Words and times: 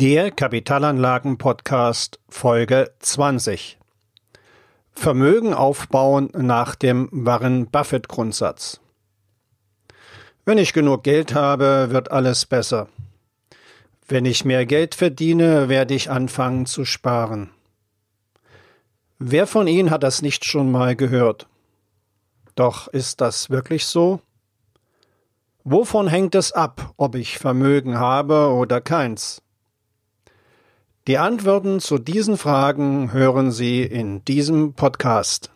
Der 0.00 0.30
Kapitalanlagen-Podcast 0.30 2.20
Folge 2.28 2.92
20. 3.00 3.78
Vermögen 4.92 5.52
aufbauen 5.52 6.30
nach 6.36 6.76
dem 6.76 7.08
Warren 7.10 7.66
Buffett-Grundsatz. 7.66 8.78
Wenn 10.44 10.58
ich 10.58 10.72
genug 10.72 11.02
Geld 11.02 11.34
habe, 11.34 11.88
wird 11.90 12.12
alles 12.12 12.46
besser. 12.46 12.86
Wenn 14.06 14.24
ich 14.24 14.44
mehr 14.44 14.66
Geld 14.66 14.94
verdiene, 14.94 15.68
werde 15.68 15.94
ich 15.94 16.12
anfangen 16.12 16.66
zu 16.66 16.84
sparen. 16.84 17.50
Wer 19.18 19.48
von 19.48 19.66
Ihnen 19.66 19.90
hat 19.90 20.04
das 20.04 20.22
nicht 20.22 20.44
schon 20.44 20.70
mal 20.70 20.94
gehört? 20.94 21.48
Doch 22.54 22.86
ist 22.86 23.20
das 23.20 23.50
wirklich 23.50 23.84
so? 23.84 24.20
Wovon 25.64 26.06
hängt 26.06 26.36
es 26.36 26.52
ab, 26.52 26.94
ob 26.96 27.16
ich 27.16 27.38
Vermögen 27.38 27.98
habe 27.98 28.52
oder 28.52 28.80
keins? 28.80 29.42
Die 31.08 31.16
Antworten 31.16 31.80
zu 31.80 31.96
diesen 31.96 32.36
Fragen 32.36 33.14
hören 33.14 33.50
Sie 33.50 33.82
in 33.82 34.22
diesem 34.26 34.74
Podcast. 34.74 35.50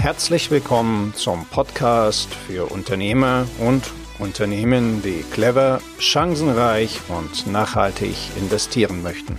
Herzlich 0.00 0.50
willkommen 0.50 1.14
zum 1.14 1.46
Podcast 1.46 2.34
für 2.34 2.68
Unternehmer 2.72 3.46
und 3.60 3.92
Unternehmen, 4.18 5.02
die 5.02 5.24
clever, 5.30 5.80
chancenreich 6.00 7.00
und 7.08 7.46
nachhaltig 7.46 8.16
investieren 8.38 9.04
möchten. 9.04 9.38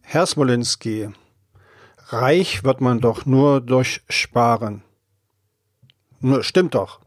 Herr 0.00 0.24
Smolinski, 0.24 1.10
reich 2.06 2.64
wird 2.64 2.80
man 2.80 3.00
doch 3.00 3.26
nur 3.26 3.60
durch 3.60 4.00
Sparen. 4.08 4.82
Stimmt 6.40 6.74
doch 6.74 7.03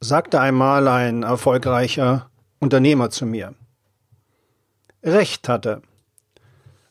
sagte 0.00 0.40
einmal 0.40 0.88
ein 0.88 1.22
erfolgreicher 1.22 2.30
Unternehmer 2.58 3.10
zu 3.10 3.26
mir. 3.26 3.54
Recht 5.02 5.46
hatte. 5.48 5.82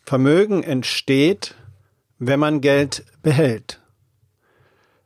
Vermögen 0.06 0.64
entsteht, 0.64 1.56
wenn 2.20 2.40
man 2.40 2.62
Geld 2.62 3.04
behält. 3.24 3.82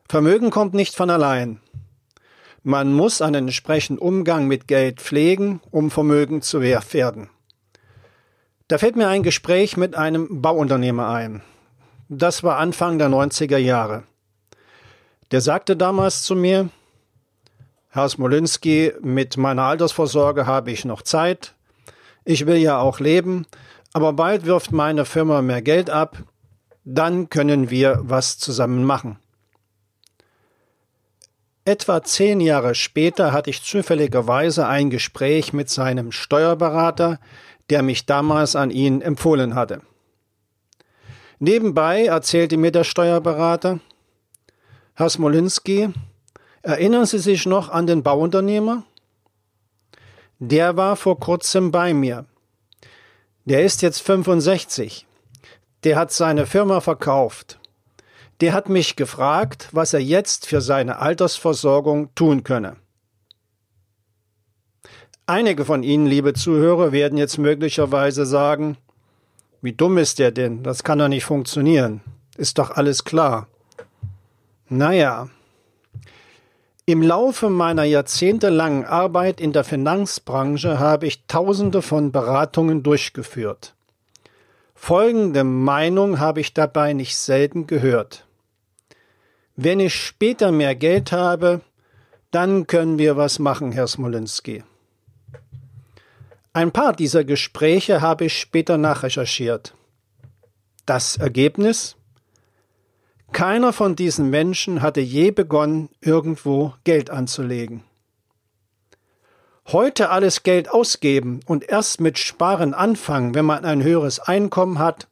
Vermögen 0.10 0.52
kommt 0.52 0.74
nicht 0.74 0.96
von 0.96 1.10
allein. 1.10 1.62
Man 2.62 2.94
muss 2.94 3.22
einen 3.22 3.48
entsprechenden 3.48 4.02
Umgang 4.02 4.48
mit 4.48 4.68
Geld 4.68 5.02
pflegen, 5.02 5.62
um 5.72 5.90
Vermögen 5.90 6.42
zu 6.42 6.62
werden. 6.62 7.30
Da 8.68 8.78
fällt 8.78 8.96
mir 8.96 9.08
ein 9.08 9.24
Gespräch 9.24 9.76
mit 9.76 9.96
einem 9.96 10.42
Bauunternehmer 10.42 11.10
ein. 11.10 11.42
Das 12.10 12.44
war 12.44 12.58
Anfang 12.58 12.98
der 12.98 13.10
90er 13.10 13.58
Jahre. 13.58 14.04
Der 15.32 15.42
sagte 15.42 15.76
damals 15.76 16.24
zu 16.24 16.36
mir, 16.36 16.70
Herr 17.96 18.10
Smolinski, 18.10 18.92
mit 19.04 19.38
meiner 19.38 19.62
Altersvorsorge 19.62 20.48
habe 20.48 20.72
ich 20.72 20.84
noch 20.84 21.04
Zeit. 21.04 21.54
Ich 22.26 22.48
will 22.48 22.58
ja 22.58 22.80
auch 22.80 23.00
leben, 23.00 23.46
aber 23.94 24.14
bald 24.14 24.48
wirft 24.48 24.72
meine 24.72 25.06
Firma 25.06 25.44
mehr 25.44 25.62
Geld 25.62 25.92
ab. 25.92 26.18
Dann 26.86 27.30
können 27.30 27.70
wir 27.70 28.00
was 28.02 28.40
zusammen 28.40 28.84
machen. 28.84 29.20
Etwa 31.66 32.02
zehn 32.02 32.42
Jahre 32.42 32.74
später 32.74 33.32
hatte 33.32 33.52
ich 33.52 33.62
zufälligerweise 33.62 34.66
ein 34.66 34.90
Gespräch 34.90 35.54
mit 35.54 35.70
seinem 35.70 36.12
Steuerberater, 36.12 37.20
der 37.70 37.84
mich 37.84 38.08
damals 38.08 38.56
an 38.56 38.72
ihn 38.72 39.04
empfohlen 39.04 39.54
hatte. 39.54 39.82
Nebenbei 41.38 42.06
erzählte 42.06 42.58
mir 42.58 42.72
der 42.72 42.86
Steuerberater, 42.86 43.82
Herr 44.96 45.12
Smolinski, 45.12 45.94
Erinnern 46.64 47.06
Sie 47.06 47.20
sich 47.20 47.46
noch 47.46 47.68
an 47.68 47.88
den 47.88 48.04
Bauunternehmer? 48.04 48.84
Der 50.40 50.78
war 50.78 50.96
vor 50.96 51.20
kurzem 51.20 51.72
bei 51.72 51.94
mir. 51.94 52.26
Der 53.44 53.66
ist 53.66 53.82
jetzt 53.82 54.02
65. 54.02 55.06
Der 55.84 55.98
hat 55.98 56.14
seine 56.14 56.46
Firma 56.46 56.80
verkauft. 56.80 57.60
Der 58.40 58.54
hat 58.54 58.70
mich 58.70 58.96
gefragt, 58.96 59.68
was 59.74 59.94
er 59.94 60.00
jetzt 60.00 60.48
für 60.48 60.62
seine 60.62 61.00
Altersversorgung 61.00 62.16
tun 62.16 62.46
könne. 62.46 62.78
Einige 65.26 65.66
von 65.66 65.84
Ihnen, 65.84 66.06
liebe 66.06 66.34
Zuhörer, 66.34 66.94
werden 66.94 67.18
jetzt 67.18 67.38
möglicherweise 67.38 68.26
sagen, 68.26 68.78
wie 69.62 69.74
dumm 69.74 69.98
ist 69.98 70.18
der 70.18 70.32
denn? 70.32 70.64
Das 70.64 70.86
kann 70.86 71.00
doch 71.00 71.10
nicht 71.10 71.26
funktionieren. 71.26 72.00
Ist 72.38 72.58
doch 72.58 72.72
alles 72.72 73.04
klar. 73.04 73.48
Naja, 74.70 75.30
im 76.86 77.02
Laufe 77.02 77.50
meiner 77.50 77.84
jahrzehntelangen 77.84 78.86
Arbeit 78.86 79.40
in 79.40 79.54
der 79.54 79.64
Finanzbranche 79.64 80.80
habe 80.80 81.08
ich 81.08 81.26
Tausende 81.28 81.82
von 81.82 82.12
Beratungen 82.12 82.84
durchgeführt. 82.84 83.74
Folgende 84.76 85.46
Meinung 85.46 86.20
habe 86.20 86.42
ich 86.42 86.54
dabei 86.54 86.92
nicht 86.92 87.16
selten 87.18 87.68
gehört. 87.68 88.28
Wenn 89.56 89.80
ich 89.80 89.96
später 89.96 90.52
mehr 90.52 90.76
Geld 90.76 91.12
habe, 91.12 91.62
dann 92.32 92.68
können 92.68 92.98
wir 92.98 93.16
was 93.16 93.40
machen, 93.40 93.72
Herr 93.72 93.88
Smolinski. 93.88 94.64
Ein 96.52 96.72
paar 96.72 96.94
dieser 96.94 97.24
Gespräche 97.24 98.02
habe 98.02 98.26
ich 98.26 98.38
später 98.38 98.78
nachrecherchiert. 98.78 99.74
Das 100.86 101.16
Ergebnis? 101.16 101.96
Keiner 103.34 103.74
von 103.74 103.96
diesen 103.96 104.30
Menschen 104.30 104.82
hatte 104.82 105.02
je 105.02 105.32
begonnen, 105.32 105.90
irgendwo 106.02 106.74
Geld 106.84 107.10
anzulegen. 107.10 107.84
Heute 109.68 110.10
alles 110.10 110.44
Geld 110.44 110.70
ausgeben 110.70 111.40
und 111.46 111.68
erst 111.68 112.00
mit 112.00 112.20
Sparen 112.20 112.74
anfangen, 112.74 113.34
wenn 113.34 113.46
man 113.46 113.66
ein 113.66 113.82
höheres 113.82 114.20
Einkommen 114.20 114.78
hat, 114.78 115.08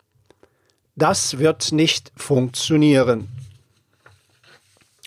das 0.95 1.39
wird 1.39 1.71
nicht 1.71 2.11
funktionieren. 2.15 3.29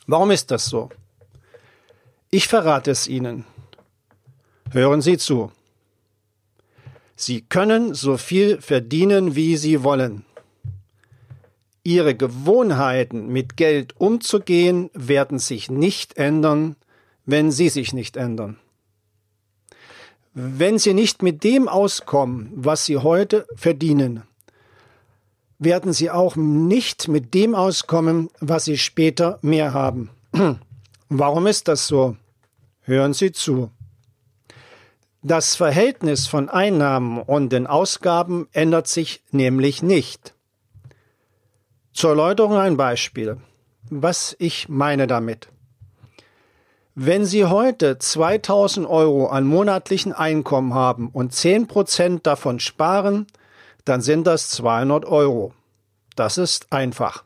Warum 0.07 0.31
ist 0.31 0.51
das 0.51 0.67
so? 0.67 0.91
Ich 2.31 2.49
verrate 2.49 2.91
es 2.91 3.07
Ihnen. 3.07 3.45
Hören 4.73 5.03
Sie 5.03 5.19
zu. 5.19 5.53
Sie 7.17 7.43
können 7.43 7.95
so 7.95 8.17
viel 8.17 8.61
verdienen, 8.61 9.37
wie 9.37 9.57
Sie 9.57 9.85
wollen. 9.85 10.25
Ihre 11.85 12.15
Gewohnheiten, 12.15 13.29
mit 13.29 13.57
Geld 13.59 13.95
umzugehen, 14.01 14.91
werden 14.95 15.39
sich 15.39 15.71
nicht 15.71 16.17
ändern, 16.17 16.77
wenn 17.27 17.53
Sie 17.53 17.69
sich 17.69 17.93
nicht 17.93 18.17
ändern. 18.17 18.59
Wenn 20.33 20.79
Sie 20.79 20.95
nicht 20.95 21.23
mit 21.23 21.45
dem 21.45 21.69
auskommen, 21.69 22.51
was 22.55 22.87
Sie 22.87 22.97
heute 22.97 23.47
verdienen, 23.55 24.23
werden 25.59 25.93
Sie 25.93 26.11
auch 26.11 26.37
nicht 26.37 27.07
mit 27.07 27.35
dem 27.35 27.55
auskommen, 27.55 28.31
was 28.41 28.65
Sie 28.65 28.79
später 28.79 29.39
mehr 29.43 29.73
haben. 29.75 30.11
Warum 31.09 31.47
ist 31.47 31.69
das 31.69 31.87
so? 31.87 32.17
Hören 32.81 33.13
Sie 33.13 33.31
zu. 33.31 33.71
Das 35.23 35.55
Verhältnis 35.55 36.27
von 36.27 36.49
Einnahmen 36.49 37.19
und 37.23 37.51
den 37.51 37.67
Ausgaben 37.67 38.49
ändert 38.53 38.89
sich 38.89 39.23
nämlich 39.31 39.83
nicht. 39.83 40.34
Zur 41.95 42.11
Erläuterung 42.11 42.57
ein 42.57 42.77
Beispiel. 42.77 43.37
Was 43.89 44.35
ich 44.41 44.69
meine 44.69 45.07
damit. 45.07 45.49
Wenn 46.97 47.25
Sie 47.25 47.45
heute 47.45 47.99
2000 47.99 48.85
Euro 48.85 49.29
an 49.29 49.45
monatlichen 49.47 50.13
Einkommen 50.13 50.75
haben 50.75 51.09
und 51.09 51.33
10 51.33 51.69
Prozent 51.69 52.27
davon 52.27 52.59
sparen, 52.59 53.29
dann 53.85 54.01
sind 54.01 54.27
das 54.27 54.51
200 54.51 55.05
Euro. 55.05 55.55
Das 56.17 56.37
ist 56.37 56.73
einfach. 56.73 57.23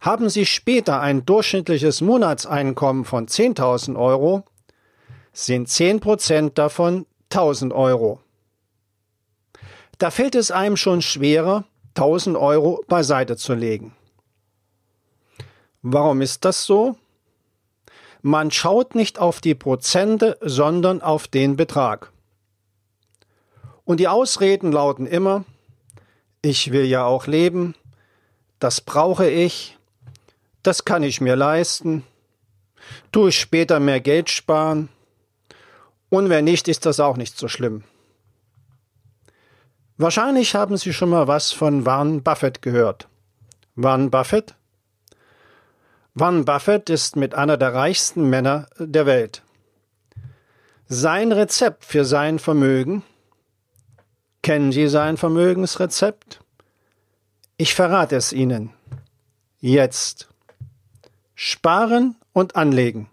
Haben 0.00 0.28
Sie 0.28 0.44
später 0.44 1.00
ein 1.00 1.24
durchschnittliches 1.24 2.00
Monatseinkommen 2.00 3.04
von 3.04 3.28
10.000 3.28 3.96
Euro, 3.96 4.42
sind 5.32 5.68
10 5.68 6.00
Prozent 6.00 6.58
davon 6.58 7.06
1000 7.30 7.72
Euro. 7.72 8.20
Da 9.98 10.10
fällt 10.10 10.34
es 10.34 10.50
einem 10.50 10.76
schon 10.76 11.00
schwerer, 11.00 11.64
1000 11.98 12.36
Euro 12.36 12.84
beiseite 12.86 13.36
zu 13.36 13.54
legen. 13.54 13.92
Warum 15.82 16.20
ist 16.20 16.44
das 16.44 16.64
so? 16.64 16.96
Man 18.22 18.50
schaut 18.50 18.94
nicht 18.94 19.18
auf 19.18 19.40
die 19.40 19.54
Prozente, 19.56 20.38
sondern 20.40 21.02
auf 21.02 21.26
den 21.26 21.56
Betrag. 21.56 22.12
Und 23.84 23.98
die 24.00 24.08
Ausreden 24.08 24.70
lauten 24.70 25.06
immer, 25.06 25.44
ich 26.40 26.70
will 26.70 26.84
ja 26.84 27.04
auch 27.04 27.26
leben, 27.26 27.74
das 28.60 28.80
brauche 28.80 29.28
ich, 29.28 29.76
das 30.62 30.84
kann 30.84 31.02
ich 31.02 31.20
mir 31.20 31.36
leisten, 31.36 32.04
tue 33.10 33.30
ich 33.30 33.40
später 33.40 33.80
mehr 33.80 34.00
Geld 34.00 34.30
sparen, 34.30 34.88
und 36.10 36.30
wenn 36.30 36.44
nicht, 36.44 36.68
ist 36.68 36.86
das 36.86 37.00
auch 37.00 37.16
nicht 37.16 37.36
so 37.38 37.48
schlimm. 37.48 37.84
Wahrscheinlich 39.98 40.54
haben 40.54 40.76
Sie 40.76 40.92
schon 40.92 41.10
mal 41.10 41.26
was 41.26 41.50
von 41.50 41.84
Warren 41.84 42.22
Buffett 42.22 42.62
gehört. 42.62 43.08
Warren 43.74 44.10
Buffett? 44.10 44.54
Warren 46.14 46.44
Buffett 46.44 46.88
ist 46.88 47.16
mit 47.16 47.34
einer 47.34 47.56
der 47.56 47.74
reichsten 47.74 48.30
Männer 48.30 48.68
der 48.78 49.06
Welt. 49.06 49.42
Sein 50.86 51.32
Rezept 51.32 51.84
für 51.84 52.04
sein 52.04 52.38
Vermögen? 52.38 53.02
Kennen 54.42 54.70
Sie 54.70 54.86
sein 54.86 55.16
Vermögensrezept? 55.16 56.44
Ich 57.56 57.74
verrate 57.74 58.14
es 58.14 58.32
Ihnen. 58.32 58.72
Jetzt. 59.58 60.28
Sparen 61.34 62.14
und 62.32 62.54
anlegen. 62.54 63.10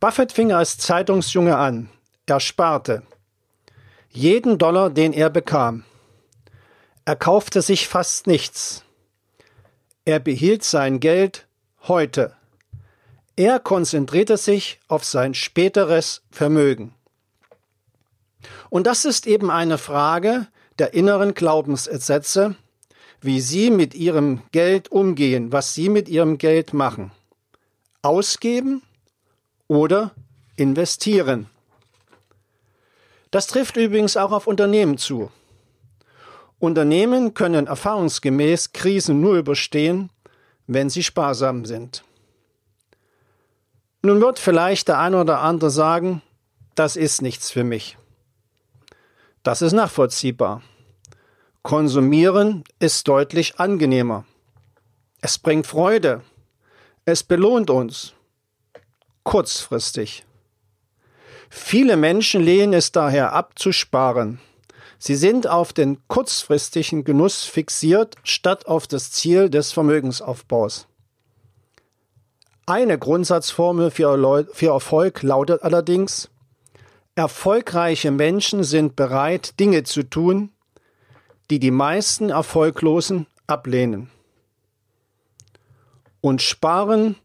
Buffett 0.00 0.32
fing 0.32 0.52
als 0.52 0.78
Zeitungsjunge 0.78 1.56
an. 1.56 1.90
Er 2.26 2.40
sparte. 2.40 3.04
Jeden 4.10 4.58
Dollar, 4.58 4.90
den 4.90 5.12
er 5.12 5.30
bekam. 5.30 5.84
Er 7.04 7.16
kaufte 7.16 7.62
sich 7.62 7.88
fast 7.88 8.26
nichts. 8.26 8.84
Er 10.04 10.18
behielt 10.18 10.64
sein 10.64 11.00
Geld 11.00 11.46
heute. 11.86 12.34
Er 13.36 13.60
konzentrierte 13.60 14.36
sich 14.36 14.80
auf 14.88 15.04
sein 15.04 15.34
späteres 15.34 16.22
Vermögen. 16.30 16.94
Und 18.70 18.86
das 18.86 19.04
ist 19.04 19.26
eben 19.26 19.50
eine 19.50 19.78
Frage 19.78 20.48
der 20.78 20.94
inneren 20.94 21.34
Glaubenssätze, 21.34 22.56
wie 23.20 23.40
Sie 23.40 23.70
mit 23.70 23.94
Ihrem 23.94 24.42
Geld 24.52 24.90
umgehen, 24.90 25.52
was 25.52 25.74
Sie 25.74 25.88
mit 25.88 26.08
Ihrem 26.08 26.38
Geld 26.38 26.72
machen. 26.72 27.10
Ausgeben 28.02 28.82
oder 29.66 30.12
investieren. 30.56 31.48
Das 33.30 33.46
trifft 33.46 33.76
übrigens 33.76 34.16
auch 34.16 34.32
auf 34.32 34.46
Unternehmen 34.46 34.98
zu. 34.98 35.30
Unternehmen 36.58 37.34
können 37.34 37.66
erfahrungsgemäß 37.66 38.72
Krisen 38.72 39.20
nur 39.20 39.36
überstehen, 39.36 40.10
wenn 40.66 40.90
sie 40.90 41.02
sparsam 41.02 41.64
sind. 41.64 42.04
Nun 44.02 44.20
wird 44.20 44.38
vielleicht 44.38 44.88
der 44.88 44.98
eine 44.98 45.20
oder 45.20 45.40
andere 45.40 45.70
sagen, 45.70 46.22
das 46.74 46.96
ist 46.96 47.22
nichts 47.22 47.50
für 47.50 47.64
mich. 47.64 47.96
Das 49.42 49.62
ist 49.62 49.72
nachvollziehbar. 49.72 50.62
Konsumieren 51.62 52.64
ist 52.78 53.08
deutlich 53.08 53.58
angenehmer. 53.58 54.24
Es 55.20 55.38
bringt 55.38 55.66
Freude. 55.66 56.22
Es 57.04 57.22
belohnt 57.22 57.70
uns. 57.70 58.14
Kurzfristig. 59.24 60.24
Viele 61.50 61.96
Menschen 61.96 62.42
lehnen 62.42 62.74
es 62.74 62.92
daher 62.92 63.32
ab 63.32 63.58
zu 63.58 63.72
sparen. 63.72 64.40
Sie 64.98 65.14
sind 65.14 65.46
auf 65.46 65.72
den 65.72 65.98
kurzfristigen 66.08 67.04
Genuss 67.04 67.44
fixiert, 67.44 68.16
statt 68.24 68.66
auf 68.66 68.86
das 68.86 69.12
Ziel 69.12 69.48
des 69.48 69.72
Vermögensaufbaus. 69.72 70.88
Eine 72.66 72.98
Grundsatzformel 72.98 73.90
für 73.90 74.68
Erfolg 74.68 75.22
lautet 75.22 75.62
allerdings, 75.62 76.28
erfolgreiche 77.14 78.10
Menschen 78.10 78.62
sind 78.62 78.94
bereit, 78.94 79.58
Dinge 79.58 79.84
zu 79.84 80.02
tun, 80.02 80.50
die 81.50 81.58
die 81.60 81.70
meisten 81.70 82.30
Erfolglosen 82.30 83.26
ablehnen. 83.46 84.10
Und 86.20 86.42
Sparen 86.42 87.16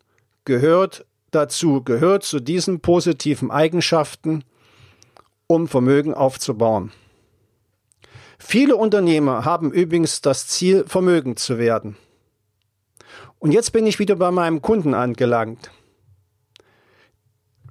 gehört 0.46 1.06
dazu, 1.36 1.84
gehört 1.84 2.24
zu 2.24 2.40
diesen 2.40 2.80
positiven 2.80 3.52
Eigenschaften, 3.52 4.44
um 5.48 5.68
Vermögen 5.68 6.14
aufzubauen. 6.14 6.92
Viele 8.40 8.76
Unternehmer 8.76 9.46
haben 9.46 9.72
übrigens 9.72 10.22
das 10.22 10.48
Ziel, 10.48 10.84
vermögend 10.88 11.40
zu 11.40 11.58
werden. 11.58 11.96
Und 13.40 13.52
jetzt 13.52 13.72
bin 13.72 13.86
ich 13.86 14.00
wieder 14.00 14.16
bei 14.16 14.32
meinem 14.32 14.62
Kunden 14.62 14.94
angelangt. 14.94 15.72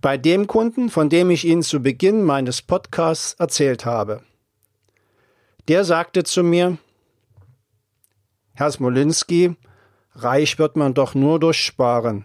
Bei 0.00 0.16
dem 0.18 0.46
Kunden, 0.46 0.90
von 0.90 1.08
dem 1.08 1.30
ich 1.30 1.44
Ihnen 1.44 1.62
zu 1.62 1.80
Beginn 1.80 2.24
meines 2.24 2.60
Podcasts 2.62 3.34
erzählt 3.34 3.84
habe. 3.84 4.22
Der 5.68 5.84
sagte 5.84 6.24
zu 6.24 6.42
mir, 6.42 6.78
Herr 8.54 8.70
Smolinski, 8.70 9.56
reich 10.14 10.58
wird 10.58 10.76
man 10.76 10.94
doch 10.94 11.14
nur 11.14 11.38
durch 11.38 11.58
Sparen. 11.58 12.24